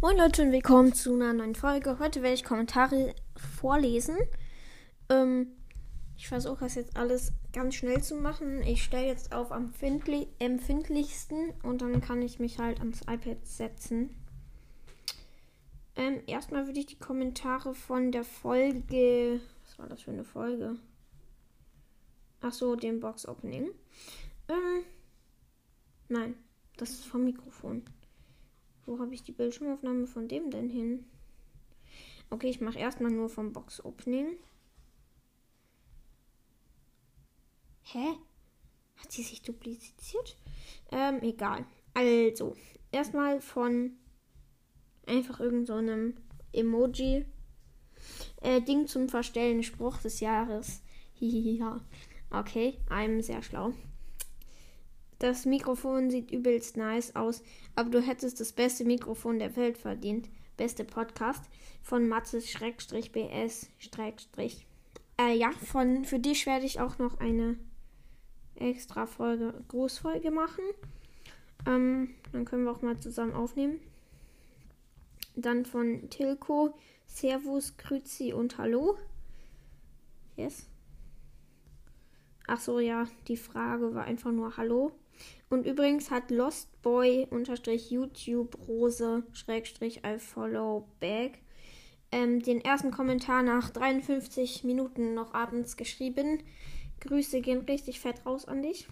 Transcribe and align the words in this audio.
Moin 0.00 0.16
Leute 0.16 0.42
und 0.42 0.52
willkommen 0.52 0.94
zu 0.94 1.14
einer 1.14 1.32
neuen 1.32 1.56
Folge. 1.56 1.98
Heute 1.98 2.22
werde 2.22 2.36
ich 2.36 2.44
Kommentare 2.44 3.16
vorlesen. 3.34 4.16
Ähm, 5.08 5.48
ich 6.16 6.28
versuche 6.28 6.60
das 6.60 6.76
jetzt 6.76 6.96
alles 6.96 7.32
ganz 7.52 7.74
schnell 7.74 8.00
zu 8.00 8.14
machen. 8.14 8.62
Ich 8.62 8.84
stelle 8.84 9.08
jetzt 9.08 9.34
auf 9.34 9.50
am 9.50 9.72
empfindlichsten 10.38 11.52
und 11.64 11.82
dann 11.82 12.00
kann 12.00 12.22
ich 12.22 12.38
mich 12.38 12.60
halt 12.60 12.78
ans 12.78 13.00
iPad 13.10 13.44
setzen. 13.44 14.14
Ähm, 15.96 16.22
erstmal 16.28 16.66
würde 16.66 16.78
ich 16.78 16.86
die 16.86 17.00
Kommentare 17.00 17.74
von 17.74 18.12
der 18.12 18.22
Folge. 18.22 19.40
Was 19.64 19.80
war 19.80 19.88
das 19.88 20.02
für 20.02 20.12
eine 20.12 20.22
Folge? 20.22 20.76
Ach 22.40 22.52
so, 22.52 22.76
dem 22.76 23.00
Box 23.00 23.26
Opening. 23.26 23.72
Ähm, 24.46 24.84
nein, 26.08 26.34
das 26.76 26.90
ist 26.90 27.04
vom 27.04 27.24
Mikrofon. 27.24 27.82
Wo 28.88 28.98
habe 29.00 29.12
ich 29.12 29.22
die 29.22 29.32
Bildschirmaufnahme 29.32 30.06
von 30.06 30.28
dem 30.28 30.50
denn 30.50 30.70
hin? 30.70 31.04
Okay, 32.30 32.48
ich 32.48 32.62
mache 32.62 32.78
erstmal 32.78 33.10
nur 33.10 33.28
vom 33.28 33.52
Box 33.52 33.84
Opening. 33.84 34.38
Hä? 37.82 38.14
Hat 38.96 39.12
sie 39.12 39.22
sich 39.22 39.42
dupliziert? 39.42 40.38
Ähm, 40.90 41.20
egal. 41.20 41.66
Also, 41.92 42.56
erstmal 42.90 43.42
von 43.42 43.92
einfach 45.06 45.38
irgendeinem 45.38 46.14
so 46.14 46.58
Emoji. 46.58 47.26
Äh, 48.40 48.62
Ding 48.62 48.86
zum 48.86 49.10
Verstellen, 49.10 49.62
Spruch 49.62 49.98
des 49.98 50.20
Jahres. 50.20 50.80
Hihiha. 51.12 51.84
Okay, 52.30 52.78
I'm 52.88 53.20
sehr 53.20 53.42
schlau. 53.42 53.74
Das 55.18 55.46
Mikrofon 55.46 56.10
sieht 56.10 56.30
übelst 56.30 56.76
nice 56.76 57.16
aus, 57.16 57.42
aber 57.74 57.90
du 57.90 58.00
hättest 58.00 58.40
das 58.40 58.52
beste 58.52 58.84
Mikrofon 58.84 59.38
der 59.38 59.56
Welt 59.56 59.76
verdient. 59.76 60.28
Beste 60.56 60.84
Podcast 60.84 61.42
von 61.82 62.08
Matzes-BS- 62.08 63.68
äh, 65.20 65.36
ja, 65.36 65.50
von, 65.50 66.04
für 66.04 66.20
dich 66.20 66.46
werde 66.46 66.64
ich 66.64 66.80
auch 66.80 66.98
noch 66.98 67.18
eine 67.18 67.56
extra 68.54 69.06
Folge, 69.06 69.52
Großfolge 69.68 70.30
machen. 70.30 70.62
Ähm, 71.66 72.14
dann 72.32 72.44
können 72.44 72.64
wir 72.64 72.70
auch 72.70 72.82
mal 72.82 72.98
zusammen 73.00 73.32
aufnehmen. 73.32 73.80
Dann 75.34 75.64
von 75.64 76.08
Tilko, 76.10 76.74
Servus, 77.06 77.76
Grüzi 77.76 78.32
und 78.32 78.58
Hallo. 78.58 78.96
Yes. 80.36 80.66
Ach 82.46 82.60
so, 82.60 82.78
ja, 82.78 83.08
die 83.26 83.36
Frage 83.36 83.94
war 83.94 84.04
einfach 84.04 84.30
nur 84.30 84.56
Hallo. 84.56 84.92
Und 85.50 85.66
übrigens 85.66 86.10
hat 86.10 86.30
Lostboy-YouTube 86.30 88.68
Rose 88.68 89.22
Schrägstrich 89.32 90.02
I 90.04 90.18
follow 90.18 90.86
back 91.00 91.40
ähm, 92.10 92.42
den 92.42 92.60
ersten 92.60 92.90
Kommentar 92.90 93.42
nach 93.42 93.70
53 93.70 94.64
Minuten 94.64 95.14
noch 95.14 95.34
abends 95.34 95.76
geschrieben. 95.76 96.42
Grüße 97.00 97.40
gehen 97.40 97.60
richtig 97.60 98.00
fett 98.00 98.24
raus 98.24 98.46
an 98.46 98.62
dich. 98.62 98.88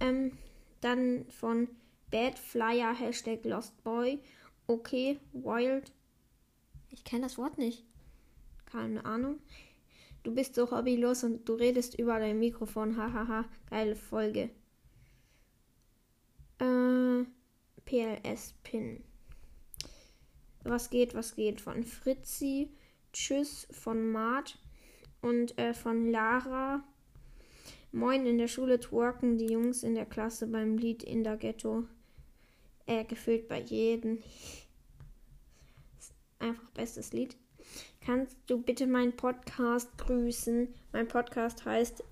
Ähm, 0.00 0.32
dann 0.80 1.26
von 1.28 1.68
Bad 2.10 2.38
Flyer 2.38 2.94
Hashtag 2.94 3.44
Lostboy. 3.44 4.18
Okay, 4.66 5.18
Wild. 5.32 5.92
Ich 6.90 7.04
kenne 7.04 7.22
das 7.22 7.38
Wort 7.38 7.58
nicht. 7.58 7.84
Keine 8.66 9.04
Ahnung. 9.04 9.38
Du 10.22 10.34
bist 10.34 10.54
so 10.54 10.70
hobbylos 10.70 11.22
und 11.22 11.46
du 11.46 11.54
redest 11.54 11.98
über 11.98 12.18
dein 12.18 12.38
Mikrofon. 12.38 12.96
Hahaha. 12.96 13.44
Geile 13.68 13.94
Folge. 13.94 14.50
Äh, 16.58 17.24
PLS-Pin. 17.84 19.02
Was 20.62 20.90
geht, 20.90 21.14
was 21.14 21.34
geht? 21.36 21.60
Von 21.60 21.84
Fritzi, 21.84 22.70
Tschüss, 23.12 23.66
von 23.70 24.10
Mart 24.10 24.58
und 25.20 25.58
äh, 25.58 25.74
von 25.74 26.10
Lara. 26.10 26.82
Moin, 27.92 28.26
in 28.26 28.38
der 28.38 28.48
Schule 28.48 28.80
twerken 28.80 29.38
die 29.38 29.52
Jungs 29.52 29.82
in 29.82 29.94
der 29.94 30.06
Klasse 30.06 30.46
beim 30.46 30.78
Lied 30.78 31.02
in 31.02 31.22
der 31.22 31.36
Ghetto. 31.36 31.86
Äh, 32.86 33.04
gefühlt 33.04 33.48
bei 33.48 33.60
jedem. 33.60 34.18
Einfach 36.38 36.70
bestes 36.70 37.12
Lied. 37.12 37.36
Kannst 38.00 38.36
du 38.46 38.60
bitte 38.60 38.86
meinen 38.86 39.16
Podcast 39.16 39.96
grüßen? 39.96 40.68
Mein 40.92 41.08
Podcast 41.08 41.64
heißt 41.64 42.04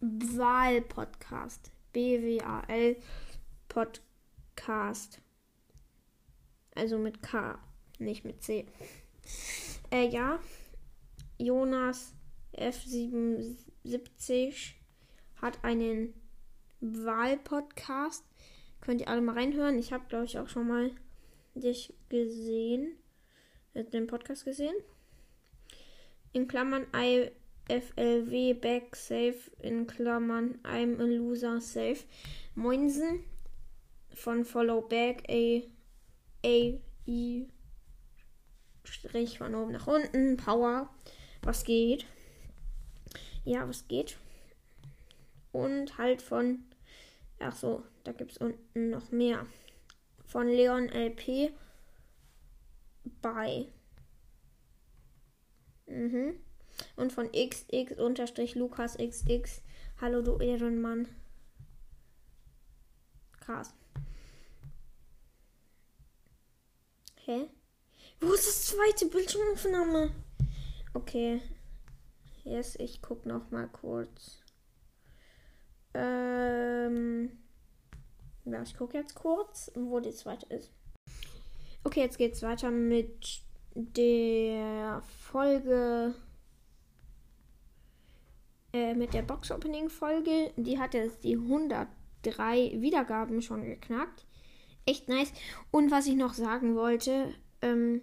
Wahl 0.00 0.82
Podcast. 0.82 1.70
B-W-A-L 1.92 2.96
Podcast. 3.68 5.20
Also 6.74 6.98
mit 6.98 7.22
K, 7.22 7.58
nicht 7.98 8.24
mit 8.24 8.42
C. 8.42 8.66
Äh, 9.90 10.08
ja. 10.08 10.40
Jonas 11.38 12.14
F77 12.54 14.74
hat 15.40 15.64
einen 15.64 16.12
Wahlpodcast. 16.80 18.24
Könnt 18.80 19.02
ihr 19.02 19.08
alle 19.08 19.20
mal 19.20 19.34
reinhören. 19.34 19.78
Ich 19.78 19.92
habe, 19.92 20.06
glaube 20.08 20.24
ich, 20.26 20.38
auch 20.38 20.48
schon 20.48 20.68
mal 20.68 20.92
dich 21.54 21.92
gesehen. 22.08 22.96
Äh, 23.74 23.84
den 23.84 24.06
Podcast 24.06 24.44
gesehen. 24.44 24.74
In 26.32 26.48
Klammern 26.48 26.86
I 26.94 27.30
FLW 27.68 28.60
back 28.60 28.94
safe 28.94 29.50
in 29.60 29.86
Klammern 29.86 30.58
I'm 30.64 31.00
a 31.00 31.04
loser 31.04 31.60
safe. 31.60 32.04
Moinsen 32.54 33.24
von 34.14 34.44
follow 34.44 34.80
back 34.80 35.24
a 35.28 35.62
a 36.44 36.80
i 37.06 37.46
Strich 38.84 39.38
von 39.38 39.54
oben 39.54 39.72
nach 39.72 39.86
unten 39.86 40.36
Power. 40.36 40.88
Was 41.42 41.64
geht? 41.64 42.06
Ja, 43.44 43.68
was 43.68 43.88
geht? 43.88 44.16
Und 45.52 45.98
halt 45.98 46.22
von 46.22 46.64
Ach 47.38 47.54
so, 47.54 47.84
da 48.04 48.12
gibt 48.12 48.32
es 48.32 48.38
unten 48.38 48.90
noch 48.90 49.10
mehr. 49.10 49.46
Von 50.24 50.48
Leon 50.48 50.88
LP 50.88 51.52
bei. 53.20 53.66
Mhm. 55.86 56.40
Und 56.96 57.12
von 57.12 57.30
XX-LukasXX. 57.32 59.62
Hallo, 60.00 60.22
du 60.22 60.38
Ehrenmann. 60.38 61.08
Krass. 63.40 63.74
Hä? 67.24 67.48
Wo 68.20 68.32
ist 68.32 68.46
das 68.46 68.66
zweite 68.66 69.06
Bildschirmaufnahme? 69.06 70.12
Okay. 70.94 71.42
Yes, 72.44 72.76
ich 72.76 73.02
guck 73.02 73.26
noch 73.26 73.50
mal 73.50 73.66
kurz. 73.68 74.38
Ähm. 75.94 77.32
Ja, 78.44 78.62
ich 78.62 78.76
gucke 78.76 78.96
jetzt 78.96 79.16
kurz, 79.16 79.72
wo 79.74 79.98
die 79.98 80.12
zweite 80.12 80.46
ist. 80.54 80.70
Okay, 81.82 82.00
jetzt 82.00 82.18
geht's 82.18 82.42
weiter 82.42 82.70
mit 82.70 83.42
der 83.74 85.02
Folge 85.02 86.14
äh, 88.76 88.94
mit 88.94 89.14
der 89.14 89.22
Box-Opening-Folge. 89.22 90.52
Die 90.56 90.78
hat 90.78 90.92
jetzt 90.92 91.24
die 91.24 91.36
103 91.36 92.74
Wiedergaben 92.80 93.40
schon 93.40 93.64
geknackt. 93.64 94.26
Echt 94.84 95.08
nice. 95.08 95.32
Und 95.70 95.90
was 95.90 96.06
ich 96.06 96.14
noch 96.14 96.34
sagen 96.34 96.74
wollte, 96.74 97.32
ähm, 97.62 98.02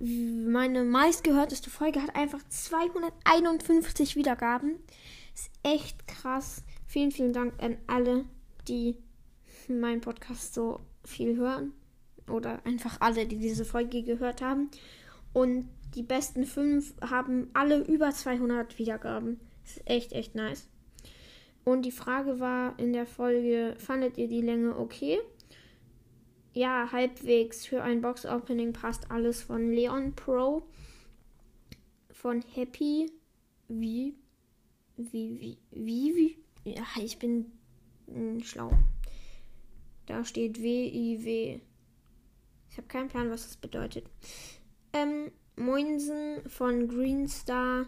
meine 0.00 0.82
meistgehörteste 0.82 1.70
Folge 1.70 2.02
hat 2.02 2.16
einfach 2.16 2.42
251 2.48 4.16
Wiedergaben. 4.16 4.80
Ist 5.32 5.50
echt 5.62 6.06
krass. 6.08 6.64
Vielen, 6.86 7.12
vielen 7.12 7.32
Dank 7.32 7.54
an 7.62 7.76
alle, 7.86 8.24
die 8.66 8.96
meinen 9.68 10.00
Podcast 10.00 10.54
so 10.54 10.80
viel 11.04 11.36
hören. 11.36 11.72
Oder 12.28 12.64
einfach 12.66 12.96
alle, 13.00 13.26
die 13.26 13.38
diese 13.38 13.64
Folge 13.64 14.02
gehört 14.02 14.42
haben. 14.42 14.70
Und 15.32 15.68
die 15.94 16.02
besten 16.02 16.44
fünf 16.44 16.94
haben 17.00 17.50
alle 17.54 17.84
über 17.84 18.10
200 18.10 18.78
Wiedergaben. 18.78 19.38
Ist 19.64 19.82
echt, 19.86 20.12
echt 20.12 20.34
nice. 20.34 20.68
Und 21.64 21.82
die 21.82 21.92
Frage 21.92 22.40
war 22.40 22.78
in 22.78 22.92
der 22.92 23.06
Folge, 23.06 23.74
fandet 23.78 24.18
ihr 24.18 24.28
die 24.28 24.42
Länge 24.42 24.76
okay? 24.76 25.18
Ja, 26.52 26.90
halbwegs. 26.92 27.66
Für 27.66 27.82
ein 27.82 28.00
Box-Opening 28.00 28.72
passt 28.72 29.10
alles 29.10 29.42
von 29.42 29.72
Leon 29.72 30.14
Pro. 30.14 30.62
Von 32.10 32.42
Happy. 32.54 33.10
Wie? 33.68 34.14
Wie, 34.96 35.40
wie, 35.40 35.58
wie, 35.72 36.14
wie? 36.14 36.70
Ja, 36.70 36.84
ich 37.02 37.18
bin 37.18 37.52
mh, 38.06 38.14
hm, 38.14 38.42
schlau. 38.42 38.70
Da 40.06 40.24
steht 40.24 40.62
W-I-W. 40.62 41.60
Ich 42.70 42.76
habe 42.76 42.88
keinen 42.88 43.08
Plan, 43.08 43.30
was 43.30 43.44
das 43.44 43.56
bedeutet. 43.56 44.06
Ähm, 44.92 45.32
Moinsen 45.56 46.48
von 46.48 46.88
Greenstar 46.88 47.86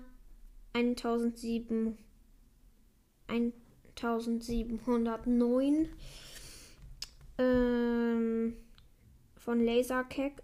1700, 0.76 1.96
1709 3.96 5.88
ähm, 7.38 8.56
von 9.36 9.64
Lasercake 9.64 10.42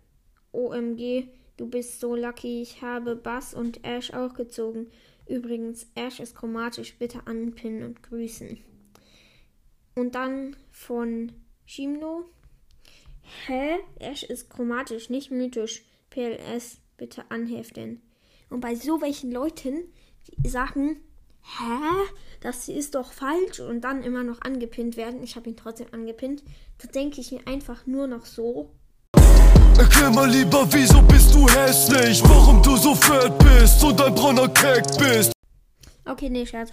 OMG, 0.52 1.28
du 1.56 1.66
bist 1.68 2.00
so 2.00 2.16
lucky. 2.16 2.62
Ich 2.62 2.80
habe 2.82 3.16
Bass 3.16 3.52
und 3.54 3.84
Ash 3.84 4.12
auch 4.12 4.34
gezogen. 4.34 4.90
Übrigens, 5.28 5.86
Ash 5.94 6.20
ist 6.20 6.34
chromatisch. 6.34 6.96
Bitte 6.98 7.26
anpinnen 7.26 7.82
und 7.84 8.02
grüßen. 8.02 8.58
Und 9.94 10.14
dann 10.14 10.56
von 10.70 11.32
Shimno. 11.66 12.24
Hä? 13.46 13.78
Ash 13.98 14.22
ist 14.22 14.50
chromatisch, 14.50 15.10
nicht 15.10 15.30
mythisch. 15.30 15.84
PLS, 16.10 16.78
bitte 16.96 17.30
anheften. 17.30 18.02
Und 18.50 18.60
bei 18.60 18.74
so 18.74 19.00
welchen 19.00 19.32
Leuten, 19.32 19.84
sagen, 20.44 20.96
hä? 21.42 22.08
Das 22.40 22.68
ist 22.68 22.96
doch 22.96 23.12
falsch 23.12 23.60
und 23.60 23.82
dann 23.82 24.02
immer 24.02 24.24
noch 24.24 24.40
angepinnt 24.42 24.96
werden. 24.96 25.22
Ich 25.22 25.36
habe 25.36 25.48
ihn 25.48 25.56
trotzdem 25.56 25.86
angepinnt. 25.92 26.42
Da 26.78 26.88
denke 26.88 27.20
ich 27.20 27.30
mir 27.30 27.46
einfach 27.46 27.86
nur 27.86 28.06
noch 28.08 28.26
so. 28.26 28.72
Erklär 29.78 30.10
mal 30.10 30.28
lieber, 30.28 30.66
wieso 30.72 31.00
bist 31.02 31.34
du 31.34 31.48
hässlich? 31.48 32.22
Warum 32.24 32.62
du 32.62 32.76
so 32.76 32.94
fett 32.94 33.32
bist 33.38 33.82
und 33.84 34.00
ein 34.00 34.14
brauner 34.14 34.48
Keck 34.48 34.84
bist? 34.98 35.32
Okay, 36.04 36.28
nee, 36.28 36.44
Scherz. 36.44 36.72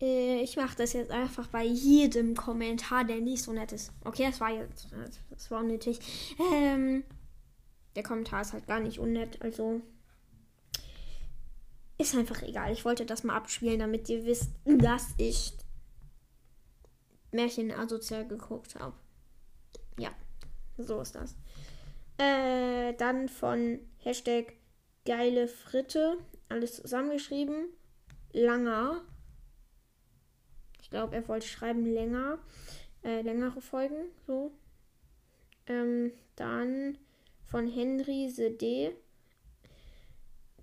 Äh, 0.00 0.40
ich 0.42 0.56
mache 0.56 0.76
das 0.76 0.92
jetzt 0.92 1.10
einfach 1.10 1.46
bei 1.48 1.64
jedem 1.64 2.34
Kommentar, 2.34 3.04
der 3.04 3.20
nicht 3.20 3.42
so 3.42 3.52
nett 3.52 3.72
ist. 3.72 3.92
Okay, 4.04 4.26
das 4.28 4.40
war 4.40 4.50
jetzt. 4.50 4.88
Das 5.30 5.50
war 5.50 5.60
unnötig. 5.60 6.00
Ähm, 6.54 7.04
der 7.94 8.02
Kommentar 8.02 8.42
ist 8.42 8.52
halt 8.52 8.66
gar 8.66 8.80
nicht 8.80 8.98
unnett, 8.98 9.40
also. 9.42 9.80
Ist 12.02 12.16
einfach 12.16 12.42
egal. 12.42 12.72
Ich 12.72 12.84
wollte 12.84 13.06
das 13.06 13.22
mal 13.22 13.36
abspielen, 13.36 13.78
damit 13.78 14.08
ihr 14.08 14.24
wisst, 14.24 14.50
dass 14.64 15.14
ich 15.18 15.52
Märchen 17.30 17.70
asozial 17.70 18.26
geguckt 18.26 18.74
habe. 18.74 18.96
Ja, 19.96 20.10
so 20.78 21.00
ist 21.00 21.14
das. 21.14 21.36
Äh, 22.18 22.94
dann 22.94 23.28
von 23.28 23.78
Hashtag 23.98 24.54
geile 25.04 25.46
Fritte. 25.46 26.18
Alles 26.48 26.74
zusammengeschrieben. 26.74 27.68
Langer. 28.32 29.02
Ich 30.80 30.90
glaube, 30.90 31.14
er 31.14 31.28
wollte 31.28 31.46
schreiben 31.46 31.86
länger. 31.86 32.40
Äh, 33.04 33.22
längere 33.22 33.60
Folgen. 33.60 34.10
So. 34.26 34.50
Ähm, 35.68 36.10
dann 36.34 36.98
von 37.46 37.68
Henry 37.68 38.28
the. 38.28 38.90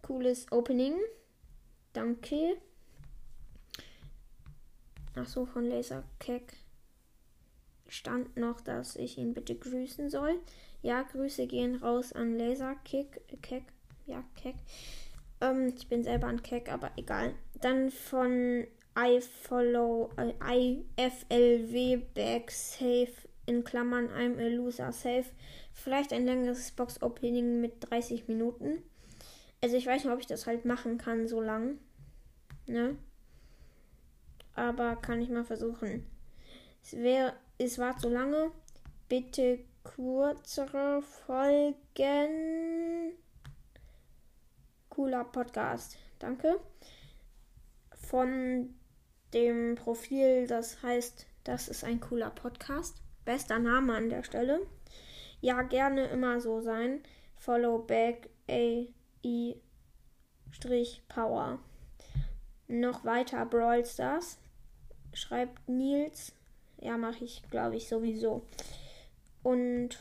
Cooles 0.02 0.52
Opening. 0.52 0.96
Danke. 1.94 2.58
Achso, 5.16 5.46
von 5.46 5.66
Laser 5.66 6.04
Keck 6.20 6.54
stand 7.88 8.38
noch, 8.38 8.62
dass 8.62 8.96
ich 8.96 9.18
ihn 9.18 9.34
bitte 9.34 9.56
grüßen 9.56 10.10
soll. 10.10 10.40
Ja, 10.82 11.04
Grüße 11.04 11.48
gehen 11.48 11.76
raus 11.76 12.14
an 12.14 12.38
Laserkick. 12.38 13.22
Keck. 13.42 13.64
Ja, 14.06 14.24
Keck. 14.36 14.56
Ähm, 15.42 15.74
ich 15.76 15.88
bin 15.88 16.04
selber 16.04 16.28
ein 16.28 16.42
Keck, 16.42 16.72
aber 16.72 16.92
egal. 16.96 17.34
Dann 17.62 17.92
von 17.92 18.66
I 18.98 19.22
follow 19.22 20.10
I 20.44 20.86
FLW 20.98 21.98
back 22.14 22.52
safe 22.52 23.14
in 23.46 23.64
Klammern 23.64 24.10
I'm 24.10 24.40
a 24.40 24.48
loser 24.48 24.92
safe. 24.92 25.26
Vielleicht 25.74 26.14
ein 26.14 26.26
längeres 26.26 26.72
Box 26.72 27.02
Opening 27.02 27.62
mit 27.62 27.90
30 27.90 28.28
Minuten. 28.28 28.84
Also 29.62 29.76
ich 29.76 29.86
weiß 29.86 30.04
nicht, 30.04 30.14
ob 30.14 30.20
ich 30.20 30.28
das 30.28 30.48
halt 30.48 30.66
machen 30.66 30.98
kann 30.98 31.28
so 31.28 31.42
lang. 31.42 31.80
Ne? 32.66 32.98
Aber 34.56 34.96
kann 34.96 35.22
ich 35.22 35.30
mal 35.30 35.44
versuchen. 35.44 36.06
Es 36.84 36.94
wäre, 36.94 37.34
es 37.58 37.78
war 37.78 37.98
zu 37.98 38.10
lange. 38.10 38.52
Bitte 39.10 39.60
kürzere 39.84 41.02
Folgen. 41.02 41.78
Cooler 44.90 45.24
Podcast. 45.26 45.98
Danke. 46.20 46.60
Von 47.96 48.76
dem 49.34 49.76
Profil, 49.76 50.48
das 50.48 50.82
heißt, 50.82 51.28
das 51.44 51.68
ist 51.68 51.84
ein 51.84 52.00
cooler 52.00 52.30
Podcast. 52.30 53.02
Bester 53.26 53.60
Name 53.60 53.94
an 53.96 54.10
der 54.10 54.24
Stelle. 54.24 54.62
Ja, 55.42 55.62
gerne 55.62 56.08
immer 56.08 56.40
so 56.42 56.62
sein. 56.62 57.02
Follow 57.36 57.80
back 57.80 58.30
A 58.50 58.86
I 59.24 59.56
Power. 61.08 61.60
Noch 62.68 63.06
weiter 63.06 63.46
Brawl 63.46 63.86
Stars. 63.86 64.40
Schreibt 65.14 65.68
Nils. 65.68 66.34
Ja, 66.78 66.98
mache 66.98 67.24
ich, 67.24 67.44
glaube 67.50 67.76
ich, 67.76 67.88
sowieso. 67.88 68.46
Und 69.44 70.00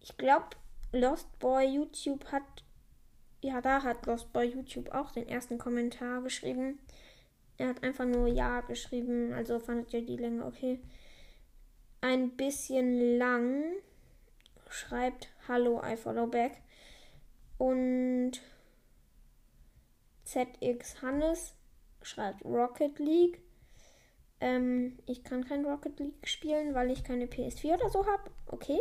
ich 0.00 0.16
glaube, 0.16 0.56
Lost 0.92 1.38
Boy 1.38 1.66
YouTube 1.66 2.24
hat. 2.32 2.42
Ja, 3.40 3.60
da 3.60 3.82
hat 3.82 4.06
Lost 4.06 4.32
Boy 4.32 4.46
YouTube 4.46 4.90
auch 4.92 5.10
den 5.10 5.28
ersten 5.28 5.58
Kommentar 5.58 6.22
geschrieben. 6.22 6.78
Er 7.56 7.68
hat 7.68 7.82
einfach 7.82 8.04
nur 8.04 8.26
Ja 8.26 8.62
geschrieben, 8.62 9.32
also 9.32 9.60
fandet 9.60 9.92
ihr 9.94 10.04
die 10.04 10.16
Länge 10.16 10.44
okay. 10.44 10.80
Ein 12.00 12.36
bisschen 12.36 13.18
lang. 13.18 13.64
Schreibt 14.68 15.28
Hallo, 15.46 15.80
I 15.84 15.96
follow 15.96 16.26
back. 16.26 16.63
Und 17.58 18.32
ZX 20.24 21.02
Hannes 21.02 21.54
schreibt 22.02 22.44
Rocket 22.44 22.98
League. 22.98 23.40
Ähm, 24.40 24.98
ich 25.06 25.24
kann 25.24 25.44
kein 25.44 25.64
Rocket 25.64 25.98
League 26.00 26.26
spielen, 26.26 26.74
weil 26.74 26.90
ich 26.90 27.04
keine 27.04 27.26
PS4 27.26 27.74
oder 27.74 27.90
so 27.90 28.06
habe. 28.06 28.30
Okay. 28.46 28.80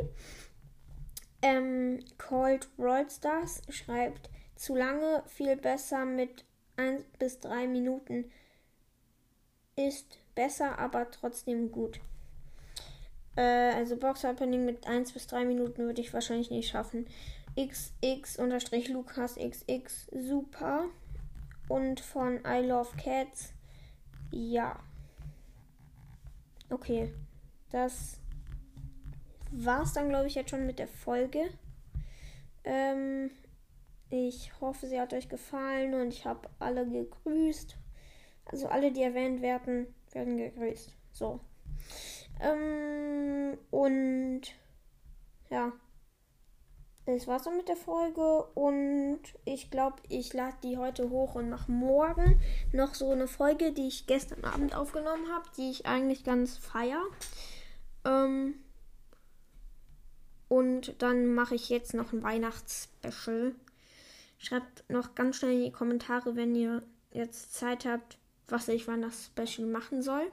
Ähm, 1.42 2.00
Cold 2.18 2.76
Brawl 2.78 3.10
Stars 3.10 3.62
schreibt 3.70 4.30
zu 4.56 4.76
lange, 4.76 5.24
viel 5.28 5.56
besser 5.58 6.06
mit 6.06 6.46
1 6.78 7.04
bis 7.20 7.40
3 7.42 7.68
Minuten. 7.68 8.32
Ist 9.76 10.20
besser, 10.36 10.80
aber 10.80 11.12
trotzdem 11.12 11.72
gut. 11.72 12.00
Äh, 13.36 13.74
also 13.74 13.98
Box 13.98 14.24
Opening 14.24 14.66
mit 14.66 14.88
1 14.88 15.12
bis 15.12 15.28
3 15.28 15.46
Minuten 15.46 15.86
würde 15.86 16.02
ich 16.02 16.14
wahrscheinlich 16.14 16.50
nicht 16.50 16.70
schaffen. 16.70 17.08
XX-Lukas 17.58 19.36
XX 19.36 20.08
super. 20.12 20.86
Und 21.70 22.00
von 22.00 22.40
I 22.46 22.66
Love 22.66 22.96
Cats. 22.98 23.54
Ja. 24.32 24.80
Okay, 26.70 27.14
das 27.70 28.20
war's 29.52 29.94
dann, 29.94 30.10
glaube 30.10 30.28
ich, 30.28 30.36
jetzt 30.36 30.50
schon 30.50 30.66
mit 30.66 30.80
der 30.80 30.88
Folge. 30.88 31.50
Ähm, 32.64 33.30
ich 34.10 34.60
hoffe, 34.60 34.88
sie 34.88 35.00
hat 35.00 35.14
euch 35.14 35.30
gefallen 35.30 35.94
und 35.94 36.10
ich 36.10 36.26
habe 36.26 36.50
alle 36.60 36.90
gegrüßt. 36.90 37.78
Also 38.46 38.68
alle, 38.68 38.92
die 38.92 39.04
erwähnt 39.04 39.42
werden, 39.42 39.88
werden 40.12 40.38
gegrüßt. 40.38 40.96
So. 41.12 41.40
Ähm, 42.42 43.58
und 43.70 44.42
ja 45.50 45.72
das 47.06 47.28
war's 47.28 47.44
dann 47.44 47.58
mit 47.58 47.68
der 47.68 47.76
Folge 47.76 48.44
und 48.54 49.20
ich 49.44 49.70
glaube, 49.70 49.98
ich 50.08 50.34
lade 50.34 50.56
die 50.64 50.78
heute 50.78 51.10
hoch 51.10 51.36
und 51.36 51.50
mache 51.50 51.72
morgen 51.72 52.40
noch 52.72 52.96
so 52.96 53.12
eine 53.12 53.28
Folge, 53.28 53.74
die 53.74 53.88
ich 53.88 54.08
gestern 54.08 54.46
Abend 54.46 54.76
aufgenommen 54.76 55.30
habe, 55.34 55.46
die 55.58 55.70
ich 55.70 55.86
eigentlich 55.86 56.24
ganz 56.24 56.58
feier. 56.58 57.02
Ähm 58.06 58.56
und 60.48 61.02
dann 61.02 61.34
mache 61.34 61.56
ich 61.56 61.70
jetzt 61.70 61.94
noch 61.94 62.14
ein 62.14 62.24
Weihnachtsspecial. 62.24 63.56
Schreibt 64.38 64.90
noch 64.90 65.16
ganz 65.16 65.38
schnell 65.38 65.54
in 65.54 65.64
die 65.64 65.72
Kommentare, 65.72 66.36
wenn 66.36 66.56
ihr 66.56 66.84
jetzt 67.12 67.54
Zeit 67.54 67.86
habt, 67.86 68.18
was 68.48 68.68
ich 68.68 68.88
Weihnachtsspecial 68.88 69.68
machen 69.68 70.02
soll. 70.02 70.32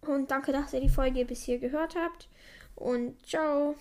Und 0.00 0.30
danke, 0.30 0.52
dass 0.52 0.72
ihr 0.72 0.80
die 0.80 0.88
Folge 0.88 1.24
bis 1.24 1.44
hier 1.44 1.58
gehört 1.58 1.94
habt. 1.96 2.28
Und 2.74 3.24
ciao. 3.26 3.76